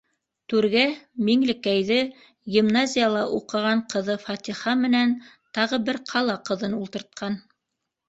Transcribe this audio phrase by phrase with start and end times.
[0.51, 0.85] Түргә
[1.27, 1.97] Миңлекәйҙе,
[2.57, 5.17] гимназияла уҡыған ҡыҙы Фатиха менән
[5.61, 7.43] тағы бер ҡала ҡыҙын ултыртҡан.